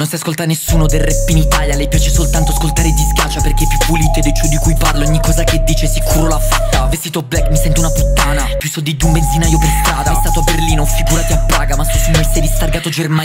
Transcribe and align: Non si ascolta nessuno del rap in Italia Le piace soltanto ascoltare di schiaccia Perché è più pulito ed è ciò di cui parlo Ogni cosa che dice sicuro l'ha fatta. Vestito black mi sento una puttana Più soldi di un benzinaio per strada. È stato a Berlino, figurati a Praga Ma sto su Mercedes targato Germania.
Non 0.00 0.08
si 0.08 0.14
ascolta 0.14 0.46
nessuno 0.46 0.86
del 0.86 1.00
rap 1.02 1.28
in 1.28 1.36
Italia 1.36 1.76
Le 1.76 1.86
piace 1.86 2.08
soltanto 2.08 2.52
ascoltare 2.52 2.90
di 2.90 3.02
schiaccia 3.10 3.42
Perché 3.42 3.64
è 3.64 3.66
più 3.66 3.76
pulito 3.84 4.18
ed 4.18 4.24
è 4.24 4.32
ciò 4.32 4.48
di 4.48 4.56
cui 4.56 4.74
parlo 4.74 5.04
Ogni 5.04 5.20
cosa 5.20 5.44
che 5.44 5.62
dice 5.62 5.86
sicuro 5.86 6.26
l'ha 6.26 6.38
fatta. 6.38 6.86
Vestito 6.86 7.20
black 7.20 7.50
mi 7.50 7.56
sento 7.58 7.80
una 7.80 7.90
puttana 7.90 8.44
Più 8.58 8.70
soldi 8.70 8.96
di 8.96 9.04
un 9.04 9.12
benzinaio 9.12 9.58
per 9.58 9.68
strada. 9.84 10.12
È 10.12 10.14
stato 10.14 10.40
a 10.40 10.42
Berlino, 10.42 10.86
figurati 10.86 11.34
a 11.34 11.38
Praga 11.40 11.76
Ma 11.76 11.84
sto 11.84 11.98
su 11.98 12.10
Mercedes 12.12 12.56
targato 12.56 12.88
Germania. 12.88 13.18